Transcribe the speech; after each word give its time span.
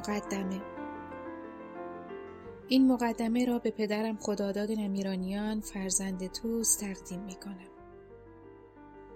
مقدمه 0.00 0.60
این 2.68 2.92
مقدمه 2.92 3.44
را 3.44 3.58
به 3.58 3.70
پدرم 3.70 4.16
خداداد 4.16 4.72
نمیرانیان 4.72 5.60
فرزند 5.60 6.32
توس 6.32 6.76
تقدیم 6.76 7.20
می 7.20 7.34
کنم. 7.34 7.70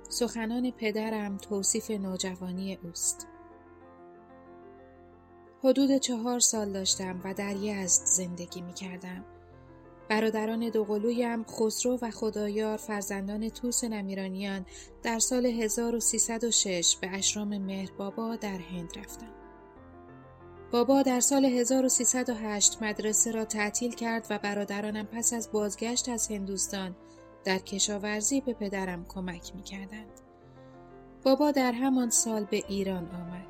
سخنان 0.09 0.71
پدرم 0.71 1.37
توصیف 1.37 1.91
نوجوانی 1.91 2.79
اوست. 2.83 3.27
حدود 5.65 5.97
چهار 5.97 6.41
سال 6.41 6.73
داشتم 6.73 7.21
و 7.25 7.35
در 7.35 7.57
یزد 7.57 8.05
زندگی 8.05 8.61
می 8.61 8.73
کردم. 8.73 9.25
برادران 10.09 10.71
دوقلویم 10.71 11.45
خسرو 11.45 11.99
و 12.03 12.11
خدایار 12.11 12.77
فرزندان 12.77 13.49
توس 13.49 13.85
نمیرانیان 13.85 14.67
در 15.03 15.19
سال 15.19 15.47
1306 15.47 16.97
به 17.01 17.11
اشرام 17.11 17.59
مهربابا 17.59 18.37
در 18.37 18.59
هند 18.59 18.99
رفتند. 18.99 19.44
بابا 20.71 21.03
در 21.03 21.21
سال 21.21 21.45
1308 21.45 22.83
مدرسه 22.83 23.31
را 23.31 23.45
تعطیل 23.45 23.95
کرد 23.95 24.27
و 24.31 24.39
برادرانم 24.39 25.07
پس 25.07 25.33
از 25.33 25.53
بازگشت 25.53 26.09
از 26.09 26.29
هندوستان 26.29 26.97
در 27.45 27.59
کشاورزی 27.59 28.41
به 28.41 28.53
پدرم 28.53 29.05
کمک 29.09 29.57
می 29.57 29.63
کردند. 29.63 30.21
بابا 31.23 31.51
در 31.51 31.73
همان 31.73 32.11
سال 32.11 32.45
به 32.45 32.65
ایران 32.69 33.11
آمد. 33.11 33.47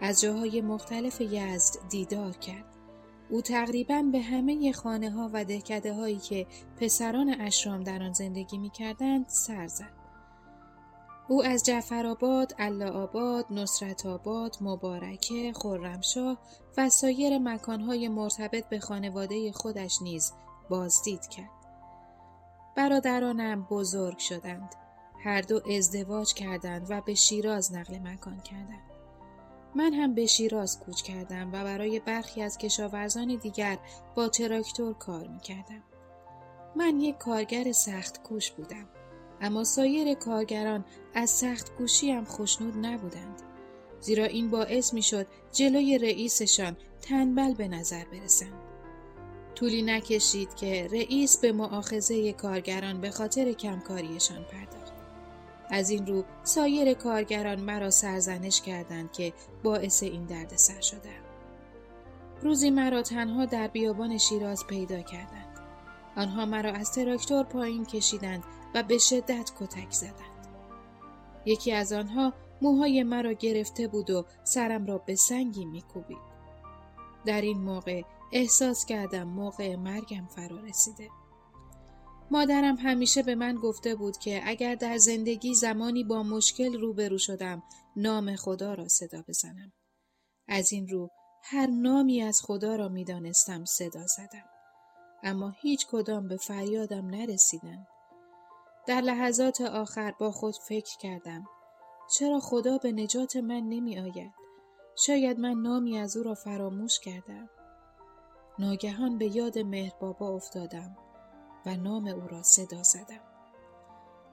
از 0.00 0.20
جاهای 0.20 0.60
مختلف 0.60 1.20
یزد 1.20 1.78
دیدار 1.88 2.32
کرد. 2.32 2.64
او 3.30 3.42
تقریبا 3.42 4.02
به 4.12 4.20
همه 4.20 4.72
خانه 4.72 5.10
ها 5.10 5.30
و 5.32 5.44
دهکده 5.44 5.94
هایی 5.94 6.18
که 6.18 6.46
پسران 6.80 7.40
اشرام 7.40 7.82
در 7.82 8.02
آن 8.02 8.12
زندگی 8.12 8.58
می 8.58 8.70
کردند 8.70 9.28
سر 9.28 9.66
زد. 9.66 9.97
او 11.28 11.44
از 11.44 11.62
جعفرآباد، 11.62 12.54
آباد، 12.82 13.46
نصرت 13.50 14.06
آباد، 14.06 14.56
مبارکه، 14.60 15.52
خرمشاه 15.52 16.38
و 16.76 16.88
سایر 16.88 17.38
مکانهای 17.38 18.08
مرتبط 18.08 18.68
به 18.68 18.80
خانواده 18.80 19.52
خودش 19.52 20.02
نیز 20.02 20.32
بازدید 20.70 21.26
کرد. 21.26 21.50
برادرانم 22.76 23.66
بزرگ 23.70 24.18
شدند. 24.18 24.74
هر 25.24 25.40
دو 25.40 25.60
ازدواج 25.76 26.34
کردند 26.34 26.86
و 26.90 27.00
به 27.00 27.14
شیراز 27.14 27.74
نقل 27.74 27.98
مکان 27.98 28.40
کردند. 28.40 28.90
من 29.74 29.92
هم 29.92 30.14
به 30.14 30.26
شیراز 30.26 30.80
کوچ 30.80 31.02
کردم 31.02 31.48
و 31.48 31.64
برای 31.64 32.00
برخی 32.00 32.42
از 32.42 32.58
کشاورزان 32.58 33.36
دیگر 33.36 33.78
با 34.14 34.28
تراکتور 34.28 34.94
کار 34.94 35.26
می 35.26 35.40
کردم. 35.40 35.82
من 36.76 37.00
یک 37.00 37.18
کارگر 37.18 37.72
سخت 37.72 38.22
کوش 38.22 38.50
بودم. 38.50 38.88
اما 39.40 39.64
سایر 39.64 40.14
کارگران 40.14 40.84
از 41.14 41.30
سخت 41.30 41.76
گوشی 41.78 42.10
هم 42.10 42.24
خوشنود 42.24 42.86
نبودند. 42.86 43.42
زیرا 44.00 44.24
این 44.24 44.50
باعث 44.50 44.94
می 44.94 45.02
شد 45.02 45.26
جلوی 45.52 45.98
رئیسشان 45.98 46.76
تنبل 47.02 47.54
به 47.54 47.68
نظر 47.68 48.04
برسند. 48.12 48.68
طولی 49.54 49.82
نکشید 49.82 50.54
که 50.54 50.88
رئیس 50.92 51.36
به 51.36 51.52
معاخزه 51.52 52.32
کارگران 52.32 53.00
به 53.00 53.10
خاطر 53.10 53.52
کمکاریشان 53.52 54.44
پرداخت. 54.44 54.92
از 55.70 55.90
این 55.90 56.06
رو 56.06 56.24
سایر 56.42 56.94
کارگران 56.94 57.60
مرا 57.60 57.90
سرزنش 57.90 58.60
کردند 58.60 59.12
که 59.12 59.32
باعث 59.62 60.02
این 60.02 60.24
درد 60.24 60.56
سر 60.56 60.80
شدم. 60.80 61.24
روزی 62.42 62.70
مرا 62.70 63.02
تنها 63.02 63.44
در 63.44 63.68
بیابان 63.68 64.18
شیراز 64.18 64.66
پیدا 64.66 65.02
کردند. 65.02 65.57
آنها 66.18 66.46
مرا 66.46 66.72
از 66.72 66.92
تراکتور 66.92 67.44
پایین 67.44 67.84
کشیدند 67.84 68.44
و 68.74 68.82
به 68.82 68.98
شدت 68.98 69.52
کتک 69.60 69.90
زدند. 69.90 70.48
یکی 71.46 71.72
از 71.72 71.92
آنها 71.92 72.32
موهای 72.62 73.02
مرا 73.02 73.32
گرفته 73.32 73.88
بود 73.88 74.10
و 74.10 74.24
سرم 74.44 74.86
را 74.86 74.98
به 74.98 75.16
سنگی 75.16 75.64
میکوبید. 75.64 76.28
در 77.26 77.40
این 77.40 77.58
موقع 77.58 78.02
احساس 78.32 78.84
کردم 78.84 79.22
موقع 79.22 79.76
مرگم 79.76 80.26
فرا 80.26 80.60
رسیده. 80.60 81.08
مادرم 82.30 82.76
همیشه 82.76 83.22
به 83.22 83.34
من 83.34 83.54
گفته 83.54 83.94
بود 83.94 84.18
که 84.18 84.40
اگر 84.44 84.74
در 84.74 84.98
زندگی 84.98 85.54
زمانی 85.54 86.04
با 86.04 86.22
مشکل 86.22 86.80
روبرو 86.80 87.18
شدم 87.18 87.62
نام 87.96 88.36
خدا 88.36 88.74
را 88.74 88.88
صدا 88.88 89.22
بزنم. 89.28 89.72
از 90.48 90.72
این 90.72 90.88
رو 90.88 91.10
هر 91.44 91.66
نامی 91.66 92.22
از 92.22 92.40
خدا 92.44 92.76
را 92.76 92.88
می‌دانستم 92.88 93.64
صدا 93.64 94.06
زدم. 94.16 94.57
اما 95.22 95.50
هیچ 95.50 95.86
کدام 95.86 96.28
به 96.28 96.36
فریادم 96.36 97.06
نرسیدند. 97.06 97.86
در 98.86 99.00
لحظات 99.00 99.60
آخر 99.60 100.14
با 100.18 100.30
خود 100.30 100.54
فکر 100.68 100.98
کردم 100.98 101.44
چرا 102.10 102.40
خدا 102.40 102.78
به 102.78 102.92
نجات 102.92 103.36
من 103.36 103.60
نمی 103.60 103.98
آید؟ 103.98 104.32
شاید 104.96 105.38
من 105.38 105.54
نامی 105.54 105.98
از 105.98 106.16
او 106.16 106.22
را 106.22 106.34
فراموش 106.34 107.00
کردم. 107.00 107.48
ناگهان 108.58 109.18
به 109.18 109.36
یاد 109.36 109.58
مهر 109.58 109.92
بابا 110.00 110.28
افتادم 110.28 110.96
و 111.66 111.76
نام 111.76 112.06
او 112.06 112.28
را 112.28 112.42
صدا 112.42 112.82
زدم. 112.82 113.20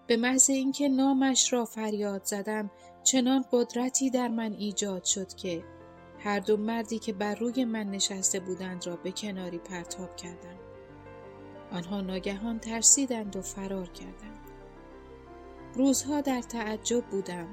به 0.08 0.18
محض 0.18 0.50
اینکه 0.50 0.90
نامش 0.90 1.54
را 1.54 1.66
فریاد 1.66 2.24
زدم 2.24 2.72
چنان 3.04 3.46
قدرتی 3.52 4.10
در 4.10 4.28
من 4.28 4.54
ایجاد 4.54 5.04
شد 5.04 5.34
که 5.34 5.64
هر 6.20 6.40
دو 6.40 6.58
مردی 6.58 7.00
که 7.00 7.14
بر 7.14 7.36
روی 7.36 7.66
من 7.66 7.90
نشسته 7.90 8.40
بودند 8.40 8.88
را 8.88 8.96
به 8.96 9.12
کناری 9.12 9.58
پرتاب 9.58 10.16
کردم. 10.16 10.65
آنها 11.72 12.02
ناگهان 12.02 12.60
ترسیدند 12.60 13.36
و 13.36 13.42
فرار 13.42 13.88
کردند. 13.88 14.40
روزها 15.76 16.22
در 16.22 16.42
تعجب 16.42 17.04
بودم. 17.06 17.48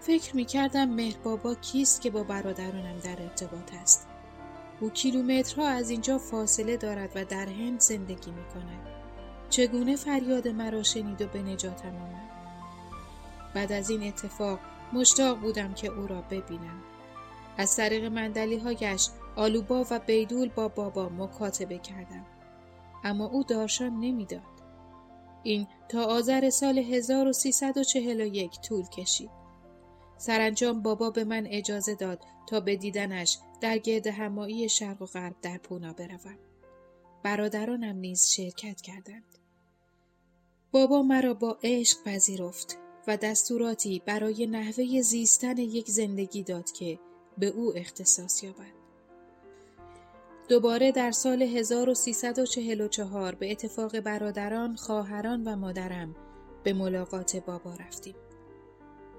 فکر 0.00 0.36
می 0.36 0.44
کردم 0.44 0.84
مهربابا 0.84 1.54
کیست 1.54 2.00
که 2.00 2.10
با 2.10 2.22
برادرانم 2.22 2.98
در 2.98 3.22
ارتباط 3.22 3.74
است. 3.82 4.06
او 4.80 4.90
کیلومترها 4.90 5.68
از 5.68 5.90
اینجا 5.90 6.18
فاصله 6.18 6.76
دارد 6.76 7.10
و 7.14 7.24
در 7.24 7.46
هند 7.46 7.80
زندگی 7.80 8.30
می 8.30 8.44
کند. 8.54 8.86
چگونه 9.50 9.96
فریاد 9.96 10.48
مرا 10.48 10.82
شنید 10.82 11.22
و 11.22 11.26
به 11.26 11.42
نجاتم 11.42 11.96
آمد؟ 11.96 12.30
بعد 13.54 13.72
از 13.72 13.90
این 13.90 14.02
اتفاق 14.02 14.58
مشتاق 14.92 15.38
بودم 15.40 15.74
که 15.74 15.88
او 15.88 16.06
را 16.06 16.20
ببینم. 16.20 16.82
از 17.56 17.76
طریق 17.76 18.04
مندلی 18.04 18.58
هایش 18.58 19.08
آلوبا 19.36 19.86
و 19.90 19.98
بیدول 19.98 20.48
با 20.48 20.68
بابا 20.68 21.08
مکاتبه 21.08 21.78
کردم. 21.78 22.26
اما 23.04 23.26
او 23.26 23.42
دارشان 23.42 24.00
نمی‌داد. 24.00 24.42
این 25.42 25.66
تا 25.88 26.04
آذر 26.04 26.50
سال 26.50 26.78
1341 26.78 28.60
طول 28.60 28.84
کشید. 28.88 29.30
سرانجام 30.18 30.82
بابا 30.82 31.10
به 31.10 31.24
من 31.24 31.46
اجازه 31.46 31.94
داد 31.94 32.20
تا 32.46 32.60
به 32.60 32.76
دیدنش 32.76 33.38
در 33.60 33.78
گرد 33.78 34.06
همایی 34.06 34.68
شرق 34.68 35.02
و 35.02 35.06
غرب 35.06 35.34
در 35.42 35.58
پونا 35.58 35.92
بروم. 35.92 36.38
برادرانم 37.22 37.96
نیز 37.96 38.28
شرکت 38.28 38.80
کردند. 38.80 39.38
بابا 40.72 41.02
مرا 41.02 41.34
با 41.34 41.58
عشق 41.62 42.02
پذیرفت 42.04 42.78
و 43.06 43.16
دستوراتی 43.16 44.02
برای 44.06 44.46
نحوه 44.46 45.00
زیستن 45.00 45.58
یک 45.58 45.90
زندگی 45.90 46.42
داد 46.42 46.72
که 46.72 46.98
به 47.38 47.46
او 47.46 47.76
اختصاص 47.76 48.42
یابد. 48.42 48.81
دوباره 50.52 50.92
در 50.92 51.10
سال 51.10 51.42
1344 51.42 53.34
به 53.34 53.50
اتفاق 53.50 54.00
برادران، 54.00 54.76
خواهران 54.76 55.44
و 55.44 55.56
مادرم 55.56 56.16
به 56.64 56.72
ملاقات 56.72 57.36
بابا 57.36 57.74
رفتیم. 57.74 58.14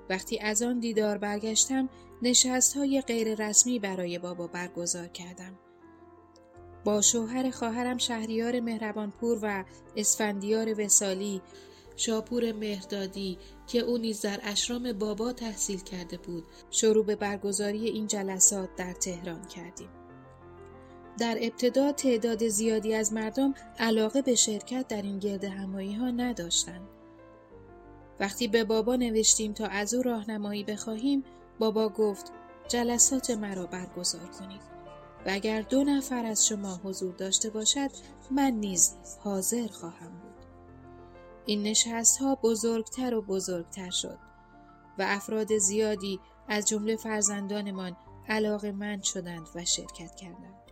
وقتی 0.10 0.40
از 0.40 0.62
آن 0.62 0.80
دیدار 0.80 1.18
برگشتم 1.18 1.90
نشست 2.22 2.78
های 2.78 3.02
غیر 3.02 3.48
رسمی 3.48 3.80
برای 3.80 4.20
بابا 4.20 4.48
برگزار 4.48 5.08
کردم. 5.08 5.60
با 6.86 7.02
شوهر 7.02 7.50
خواهرم 7.50 7.98
شهریار 7.98 8.60
مهربانپور 8.60 9.40
و 9.42 9.64
اسفندیار 9.96 10.82
وسالی 10.82 11.42
شاپور 11.96 12.52
مهردادی 12.52 13.38
که 13.68 13.80
او 13.80 13.98
نیز 13.98 14.22
در 14.22 14.40
اشرام 14.44 14.92
بابا 14.92 15.34
تحصیل 15.34 15.80
کرده 15.80 16.18
بود 16.18 16.44
شروع 16.72 17.06
به 17.06 17.16
برگزاری 17.16 17.86
این 17.90 18.08
جلسات 18.08 18.76
در 18.76 18.94
تهران 18.94 19.46
کردیم. 19.46 20.03
در 21.18 21.38
ابتدا 21.42 21.92
تعداد 21.92 22.48
زیادی 22.48 22.94
از 22.94 23.14
مردم 23.14 23.54
علاقه 23.80 24.22
به 24.22 24.36
شرکت 24.36 24.88
در 24.88 25.02
این 25.02 25.20
گرد 25.20 25.44
همایی 25.44 25.94
ها 25.94 26.12
نداشتند. 26.12 26.88
وقتی 28.20 28.48
به 28.48 28.64
بابا 28.64 28.96
نوشتیم 28.96 29.54
تا 29.54 29.66
از 29.66 29.94
او 29.94 30.02
راهنمایی 30.02 30.64
بخواهیم 30.64 31.24
بابا 31.60 31.90
گفت 31.90 32.32
جلسات 32.68 33.32
مرا 33.32 33.66
برگزار 33.66 34.28
کنید 34.40 34.62
و 35.26 35.30
اگر 35.30 35.62
دو 35.62 35.84
نفر 35.84 36.26
از 36.26 36.48
شما 36.48 36.80
حضور 36.84 37.14
داشته 37.14 37.50
باشد 37.50 37.90
من 38.32 38.52
نیز 38.52 38.96
حاضر 39.20 39.68
خواهم 39.68 40.12
بود. 40.12 40.46
این 41.46 41.64
نشست 41.64 42.18
ها 42.18 42.36
بزرگتر 42.36 43.14
و 43.14 43.22
بزرگتر 43.22 43.90
شد 43.90 44.18
و 45.00 45.06
افراد 45.08 45.58
زیادی 45.58 46.20
از 46.48 46.68
جمله 46.68 46.96
فرزندانمان 46.96 47.98
علاقه 48.30 48.72
من 48.72 49.02
شدند 49.02 49.48
و 49.56 49.66
شرکت 49.66 50.16
کردند. 50.16 50.63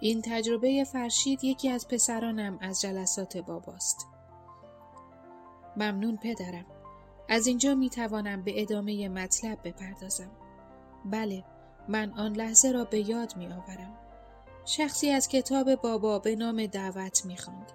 این 0.00 0.22
تجربه 0.24 0.84
فرشید 0.84 1.44
یکی 1.44 1.70
از 1.70 1.88
پسرانم 1.88 2.58
از 2.60 2.80
جلسات 2.80 3.36
باباست. 3.36 4.06
ممنون 5.76 6.16
پدرم. 6.16 6.66
از 7.28 7.46
اینجا 7.46 7.74
می 7.74 7.90
توانم 7.90 8.42
به 8.42 8.62
ادامه 8.62 9.08
مطلب 9.08 9.58
بپردازم. 9.64 10.30
بله، 11.04 11.44
من 11.88 12.12
آن 12.12 12.32
لحظه 12.32 12.72
را 12.72 12.84
به 12.84 13.08
یاد 13.10 13.36
می 13.36 13.46
آورم. 13.46 13.98
شخصی 14.64 15.10
از 15.10 15.28
کتاب 15.28 15.74
بابا 15.74 16.18
به 16.18 16.36
نام 16.36 16.66
دعوت 16.66 17.26
می 17.26 17.36
خاند 17.36 17.72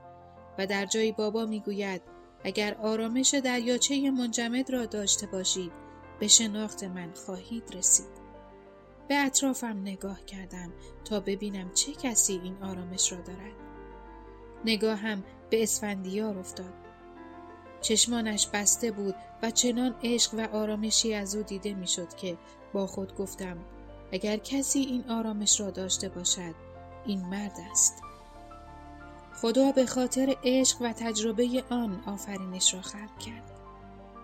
و 0.58 0.68
در 0.68 0.86
جایی 0.86 1.12
بابا 1.12 1.46
می 1.46 1.60
گوید 1.60 2.02
اگر 2.44 2.74
آرامش 2.74 3.34
دریاچه 3.34 4.12
منجمد 4.12 4.70
را 4.70 4.86
داشته 4.86 5.28
باشید 5.28 5.72
به 6.20 6.28
شناخت 6.28 6.84
من 6.84 7.14
خواهید 7.14 7.76
رسید. 7.76 8.21
به 9.12 9.18
اطرافم 9.18 9.82
نگاه 9.82 10.26
کردم 10.26 10.72
تا 11.06 11.20
ببینم 11.20 11.72
چه 11.74 11.92
کسی 11.92 12.42
این 12.44 12.64
آرامش 12.64 13.12
را 13.12 13.22
دارد. 13.22 13.56
نگاهم 14.66 15.24
به 15.50 15.64
اسفندیار 15.64 16.38
افتاد. 16.38 16.74
چشمانش 17.82 18.48
بسته 18.48 18.92
بود 18.92 19.16
و 19.44 19.52
چنان 19.52 19.96
عشق 20.04 20.34
و 20.34 20.48
آرامشی 20.56 21.14
از 21.14 21.36
او 21.36 21.44
دیده 21.44 21.74
می‌شد 21.74 22.14
که 22.14 22.38
با 22.74 22.88
خود 22.88 23.16
گفتم 23.16 23.58
اگر 24.12 24.38
کسی 24.38 24.80
این 24.80 25.10
آرامش 25.10 25.60
را 25.60 25.70
داشته 25.72 26.10
باشد 26.10 26.56
این 27.06 27.26
مرد 27.26 27.58
است. 27.72 28.02
خدا 29.34 29.72
به 29.72 29.86
خاطر 29.86 30.36
عشق 30.44 30.82
و 30.82 30.94
تجربه 30.94 31.64
آن 31.70 32.04
آفرینش 32.06 32.74
را 32.74 32.82
خلق 32.82 33.18
کرد. 33.20 33.52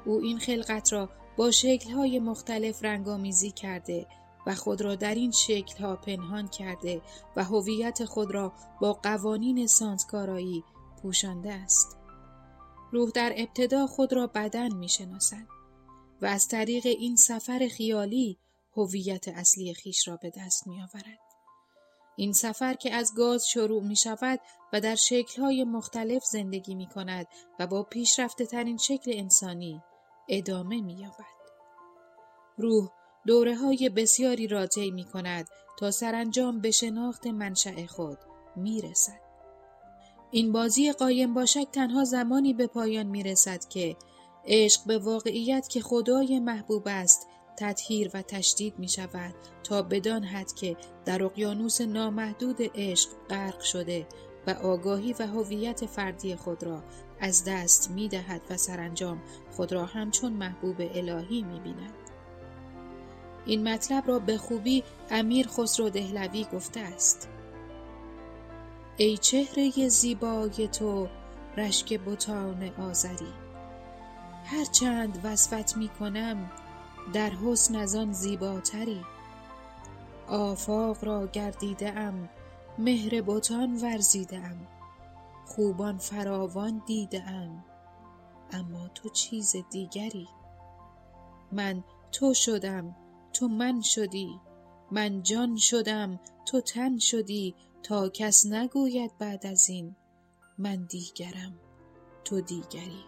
او 0.06 0.22
این 0.22 0.40
خلقت 0.40 0.94
را 0.94 1.10
با 1.38 1.52
شکلهای 1.52 2.20
مختلف 2.20 2.84
رنگامیزی 2.84 3.52
کرده 3.52 4.08
و 4.48 4.56
خود 4.56 4.82
را 4.82 4.96
در 4.96 5.16
این 5.16 5.32
شکلها 5.32 5.96
پنهان 5.96 6.48
کرده 6.48 7.02
و 7.36 7.44
هویت 7.44 8.06
خود 8.06 8.32
را 8.32 8.54
با 8.82 8.94
قوانین 8.94 9.68
سانسکارایی 9.68 10.64
پوشانده 11.02 11.54
است. 11.54 11.98
روح 12.92 13.12
در 13.12 13.34
ابتدا 13.38 13.88
خود 13.88 14.14
را 14.14 14.28
بدن 14.28 14.76
می 14.76 14.90
شناسد 14.90 15.48
و 16.22 16.26
از 16.26 16.48
طریق 16.48 16.86
این 16.86 17.16
سفر 17.16 17.68
خیالی 17.72 18.40
هویت 18.78 19.28
اصلی 19.28 19.74
خیش 19.74 20.08
را 20.08 20.18
به 20.18 20.32
دست 20.38 20.68
می 20.68 20.82
آورد. 20.82 21.20
این 22.16 22.34
سفر 22.34 22.74
که 22.74 22.94
از 22.94 23.14
گاز 23.16 23.48
شروع 23.48 23.84
می 23.84 23.96
شود 23.96 24.40
و 24.74 24.82
در 24.82 24.96
شکلهای 24.96 25.64
مختلف 25.64 26.24
زندگی 26.24 26.76
می 26.76 26.88
کند 26.88 27.28
و 27.60 27.68
با 27.68 27.84
پیشرفته 27.84 28.46
ترین 28.46 28.78
شکل 28.78 29.12
انسانی 29.14 29.82
ادامه 30.30 30.82
می 30.82 30.94
یابد. 30.94 31.38
روح 32.58 32.90
دوره 33.28 33.56
های 33.56 33.90
بسیاری 33.90 34.48
را 34.48 34.68
طی 34.68 34.92
می 34.92 35.04
کند 35.04 35.48
تا 35.80 35.92
سرانجام 35.92 36.62
به 36.62 36.72
شناخت 36.72 37.28
منشأ 37.28 37.86
خود 37.86 38.18
می 38.56 38.82
رسد. 38.82 39.20
این 40.32 40.52
بازی 40.52 40.92
قایم 40.92 41.34
باشک 41.34 41.68
تنها 41.72 42.04
زمانی 42.04 42.54
به 42.54 42.68
پایان 42.68 43.06
می 43.06 43.24
رسد 43.24 43.66
که 43.66 43.96
عشق 44.46 44.86
به 44.86 44.98
واقعیت 44.98 45.68
که 45.68 45.82
خدای 45.82 46.40
محبوب 46.40 46.84
است 46.86 47.28
تطهیر 47.58 48.12
و 48.14 48.22
تشدید 48.22 48.80
می 48.80 48.88
شود 48.88 49.36
تا 49.64 49.82
بدان 49.82 50.24
حد 50.24 50.54
که 50.54 50.78
در 51.06 51.24
اقیانوس 51.24 51.82
نامحدود 51.82 52.58
عشق 52.76 53.10
غرق 53.30 53.60
شده 53.60 54.08
و 54.48 54.52
آگاهی 54.52 55.16
و 55.20 55.28
هویت 55.28 55.86
فردی 55.86 56.36
خود 56.36 56.64
را 56.64 56.84
از 57.20 57.44
دست 57.48 57.92
می 57.92 58.08
دهد 58.08 58.42
و 58.50 58.58
سرانجام 58.58 59.22
خود 59.56 59.72
را 59.72 59.86
همچون 59.86 60.34
محبوب 60.34 60.76
الهی 60.80 61.42
می 61.44 61.60
بیند. 61.60 62.07
این 63.48 63.74
مطلب 63.74 64.08
را 64.08 64.20
به 64.20 64.38
خوبی 64.38 64.84
امیر 65.12 65.48
خسرو 65.48 65.90
دهلوی 65.90 66.46
گفته 66.54 66.80
است. 66.80 67.30
ای 68.98 69.18
چهره 69.18 69.90
زیبای 69.90 70.68
تو 70.68 71.08
رشک 71.58 72.00
بوتان 72.00 72.64
آذری. 72.64 73.34
هرچند 74.46 75.22
وصفت 75.24 75.78
می 75.78 75.90
کنم 75.90 76.52
در 77.14 77.30
حسن 77.30 77.76
از 77.76 77.96
آن 77.96 78.12
زیباتری. 78.12 79.02
آفاق 80.28 81.06
را 81.06 81.28
گردیده 81.28 81.94
ام 82.00 82.30
مهر 82.78 83.22
بتان 83.22 83.76
ورزیده 83.82 84.38
ام 84.38 84.68
خوبان 85.46 85.98
فراوان 85.98 86.82
دیده 86.86 87.24
ام 87.30 87.64
اما 88.52 88.88
تو 88.88 89.10
چیز 89.10 89.56
دیگری. 89.72 90.28
من 91.52 91.84
تو 92.12 92.34
شدم 92.34 92.96
تو 93.38 93.48
من 93.48 93.82
شدی. 93.82 94.40
من 94.92 95.24
جان 95.24 95.58
شدم 95.58 96.20
تو 96.46 96.62
تن 96.62 96.98
شدی 96.98 97.56
تا 97.84 98.10
کس 98.10 98.46
نگوید 98.46 99.18
بعد 99.18 99.46
از 99.48 99.70
این. 99.70 99.96
من 100.58 100.86
دیگرم 100.86 101.60
تو 102.24 102.42
دیگری. 102.42 103.06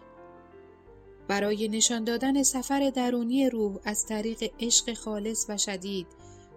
برای 1.28 1.68
نشان 1.68 2.04
دادن 2.04 2.44
سفر 2.44 2.92
درونی 2.96 3.50
روح 3.50 3.78
از 3.84 4.06
طریق 4.06 4.52
عشق 4.60 4.94
خالص 4.94 5.46
و 5.50 5.58
شدید 5.58 6.08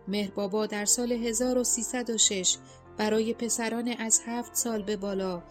مهربابا 0.08 0.66
در 0.66 0.84
سال 0.84 1.12
1306 1.12 2.56
برای 2.96 3.34
پسران 3.34 3.88
از 3.88 4.20
هفت 4.26 4.54
سال 4.54 4.82
به 4.82 4.96
بالا 4.96 5.42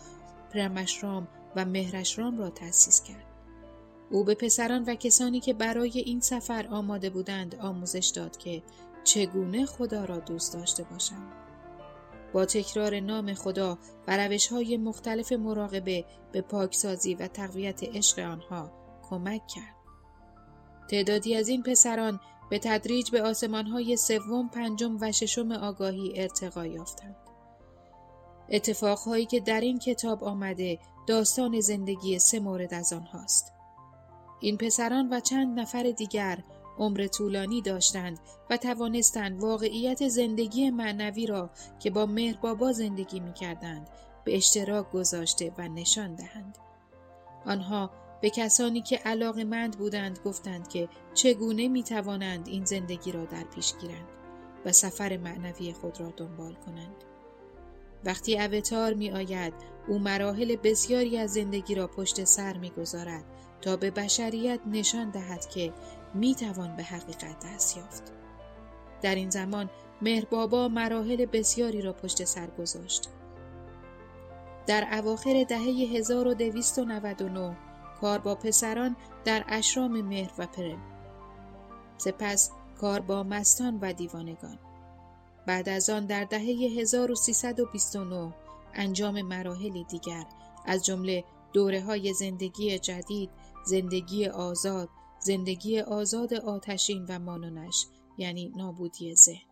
پرمشرام 0.53 1.27
و 1.55 1.65
مهرشرام 1.65 2.37
را 2.37 2.49
تأسیس 2.49 3.03
کرد. 3.03 3.30
او 4.11 4.23
به 4.23 4.35
پسران 4.35 4.83
و 4.83 4.95
کسانی 4.95 5.39
که 5.39 5.53
برای 5.53 5.99
این 5.99 6.19
سفر 6.19 6.67
آماده 6.67 7.09
بودند 7.09 7.55
آموزش 7.55 8.11
داد 8.15 8.37
که 8.37 8.63
چگونه 9.03 9.65
خدا 9.65 10.05
را 10.05 10.19
دوست 10.19 10.53
داشته 10.53 10.83
باشند. 10.83 11.31
با 12.33 12.45
تکرار 12.45 12.99
نام 12.99 13.33
خدا 13.33 13.77
و 14.07 14.17
روش 14.17 14.47
های 14.47 14.77
مختلف 14.77 15.31
مراقبه 15.31 16.05
به 16.31 16.41
پاکسازی 16.41 17.15
و 17.15 17.27
تقویت 17.27 17.83
عشق 17.83 18.19
آنها 18.19 18.71
کمک 19.09 19.47
کرد. 19.47 19.75
تعدادی 20.89 21.35
از 21.35 21.47
این 21.47 21.63
پسران 21.63 22.19
به 22.49 22.59
تدریج 22.59 23.11
به 23.11 23.33
های 23.71 23.97
سوم، 23.97 24.49
پنجم 24.49 24.97
و 25.01 25.11
ششم 25.11 25.51
آگاهی 25.51 26.13
ارتقا 26.15 26.65
یافتند. 26.65 27.15
اتفاقهایی 28.49 29.25
که 29.25 29.39
در 29.39 29.61
این 29.61 29.79
کتاب 29.79 30.23
آمده 30.23 30.79
داستان 31.07 31.59
زندگی 31.59 32.19
سه 32.19 32.39
مورد 32.39 32.73
از 32.73 32.93
آنهاست. 32.93 33.60
این 34.41 34.57
پسران 34.57 35.09
و 35.13 35.19
چند 35.19 35.59
نفر 35.59 35.83
دیگر 35.97 36.43
عمر 36.77 37.07
طولانی 37.07 37.61
داشتند 37.61 38.19
و 38.49 38.57
توانستند 38.57 39.41
واقعیت 39.41 40.07
زندگی 40.07 40.69
معنوی 40.69 41.25
را 41.25 41.49
که 41.79 41.89
با 41.89 42.05
مهر 42.05 42.37
بابا 42.37 42.71
زندگی 42.71 43.19
می 43.19 43.33
کردند 43.33 43.89
به 44.23 44.37
اشتراک 44.37 44.91
گذاشته 44.91 45.53
و 45.57 45.67
نشان 45.67 46.15
دهند. 46.15 46.57
آنها 47.45 47.91
به 48.21 48.29
کسانی 48.29 48.81
که 48.81 48.97
علاقه 48.97 49.43
مند 49.43 49.77
بودند 49.77 50.19
گفتند 50.25 50.67
که 50.67 50.89
چگونه 51.13 51.67
می 51.67 51.83
توانند 51.83 52.47
این 52.47 52.65
زندگی 52.65 53.11
را 53.11 53.25
در 53.25 53.43
پیش 53.43 53.73
گیرند 53.77 54.07
و 54.65 54.71
سفر 54.71 55.17
معنوی 55.17 55.73
خود 55.73 55.99
را 55.99 56.13
دنبال 56.17 56.53
کنند. 56.53 57.10
وقتی 58.05 58.39
اوتار 58.39 58.93
می 58.93 59.11
آید 59.11 59.53
او 59.87 59.99
مراحل 59.99 60.55
بسیاری 60.55 61.17
از 61.17 61.33
زندگی 61.33 61.75
را 61.75 61.87
پشت 61.87 62.23
سر 62.23 62.57
می 62.57 62.69
گذارد 62.69 63.23
تا 63.61 63.75
به 63.75 63.91
بشریت 63.91 64.59
نشان 64.65 65.09
دهد 65.09 65.49
که 65.49 65.73
می 66.13 66.35
توان 66.35 66.75
به 66.75 66.83
حقیقت 66.83 67.45
دست 67.45 67.77
یافت. 67.77 68.03
در 69.01 69.15
این 69.15 69.29
زمان 69.29 69.69
مهربابا 70.01 70.67
مراحل 70.67 71.25
بسیاری 71.25 71.81
را 71.81 71.93
پشت 71.93 72.23
سر 72.23 72.47
گذاشت. 72.47 73.09
در 74.67 74.87
اواخر 74.91 75.43
دهه 75.49 75.95
1299 75.95 77.57
کار 78.01 78.19
با 78.19 78.35
پسران 78.35 78.95
در 79.25 79.43
اشرام 79.47 80.01
مهر 80.01 80.31
و 80.37 80.47
پرم. 80.47 80.81
سپس 81.97 82.51
کار 82.81 82.99
با 82.99 83.23
مستان 83.23 83.79
و 83.81 83.93
دیوانگان. 83.93 84.59
بعد 85.45 85.69
از 85.69 85.89
آن 85.89 86.05
در 86.05 86.23
دهه 86.23 86.79
1329 86.79 88.33
انجام 88.73 89.21
مراحلی 89.21 89.83
دیگر 89.83 90.25
از 90.65 90.85
جمله 90.85 91.23
دوره 91.53 91.81
های 91.81 92.13
زندگی 92.13 92.79
جدید، 92.79 93.29
زندگی 93.65 94.27
آزاد، 94.27 94.89
زندگی 95.19 95.79
آزاد 95.79 96.33
آتشین 96.33 97.05
و 97.05 97.19
مانونش 97.19 97.85
یعنی 98.17 98.53
نابودی 98.55 99.15
ذهن. 99.15 99.51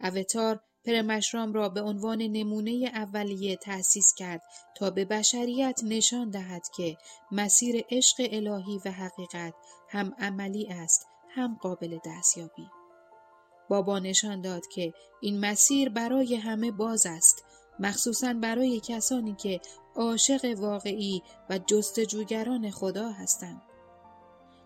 اوتار 0.00 0.60
پرمشرام 0.84 1.52
را 1.52 1.68
به 1.68 1.82
عنوان 1.82 2.22
نمونه 2.22 2.90
اولیه 2.94 3.56
تأسیس 3.56 4.14
کرد 4.14 4.42
تا 4.76 4.90
به 4.90 5.04
بشریت 5.04 5.80
نشان 5.84 6.30
دهد 6.30 6.62
که 6.76 6.96
مسیر 7.32 7.84
عشق 7.90 8.16
الهی 8.18 8.80
و 8.84 8.90
حقیقت 8.90 9.54
هم 9.88 10.14
عملی 10.18 10.66
است 10.66 11.06
هم 11.34 11.58
قابل 11.60 11.98
دستیابی. 12.06 12.68
بابا 13.68 13.98
نشان 13.98 14.40
داد 14.40 14.66
که 14.66 14.92
این 15.20 15.40
مسیر 15.40 15.88
برای 15.88 16.34
همه 16.34 16.70
باز 16.70 17.06
است 17.06 17.44
مخصوصا 17.80 18.34
برای 18.34 18.80
کسانی 18.80 19.34
که 19.34 19.60
عاشق 19.94 20.54
واقعی 20.58 21.22
و 21.50 21.58
جستجوگران 21.58 22.70
خدا 22.70 23.08
هستند. 23.10 23.62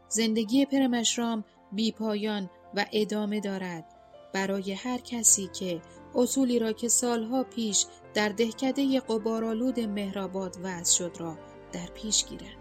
زندگی 0.09 0.67
پرمشرام 0.67 1.45
بی 1.73 1.93
پایان 1.93 2.51
و 2.75 2.87
ادامه 2.93 3.41
دارد 3.41 3.85
برای 4.33 4.73
هر 4.73 4.99
کسی 4.99 5.51
که 5.59 5.83
اصولی 6.15 6.59
را 6.59 6.73
که 6.73 6.89
سالها 6.89 7.45
پیش 7.45 7.87
در 8.15 8.29
دهکده 8.29 9.01
قبارالود 9.01 9.81
مهرآباد 9.81 10.57
وضع 10.63 10.97
شد 10.99 11.17
را 11.19 11.39
در 11.73 11.87
پیش 11.87 12.25
گیرند. 12.25 12.61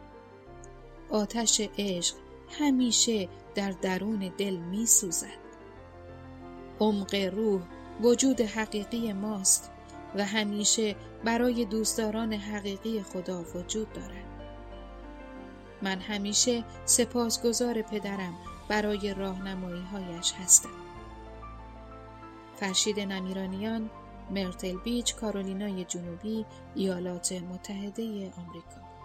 آتش 1.10 1.62
عشق 1.78 2.16
همیشه 2.50 3.30
در 3.56 3.72
درون 3.72 4.34
دل 4.38 4.56
می 4.56 4.86
سوزد. 4.86 5.49
عمق 6.80 7.16
روح 7.16 7.62
وجود 8.02 8.42
حقیقی 8.42 9.14
ماست 9.14 9.72
و 10.16 10.26
همیشه 10.26 10.96
برای 11.24 11.66
دوستداران 11.66 12.34
حقیقی 12.34 13.02
خدا 13.02 13.42
وجود 13.56 13.94
دارد. 13.94 14.26
من 15.82 16.00
همیشه 16.00 16.64
سپاسگزار 16.86 17.82
پدرم 17.82 18.34
برای 18.70 19.14
راهنمایی 19.14 19.82
هایش 19.82 20.34
هستم. 20.34 20.70
فرشید 22.56 23.00
نمیرانیان 23.00 23.90
مرتل 24.32 24.78
بیچ 24.78 25.16
کارولینای 25.16 25.84
جنوبی 25.84 26.46
ایالات 26.76 27.32
متحده 27.32 28.04
آمریکا 28.38 28.99